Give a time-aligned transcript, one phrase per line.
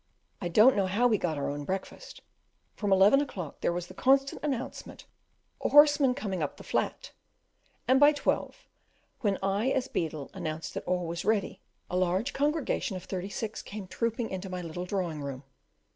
[0.41, 2.21] I don't know how we got our own breakfast;
[2.75, 5.05] from eleven o'clock there was the constant announcement
[5.63, 7.11] "A horseman coming up the flat;"
[7.87, 8.65] and by twelve,
[9.19, 13.61] when I as beadle announced that all was ready, a large congregation of thirty six
[13.61, 15.43] came trooping into my little drawing room.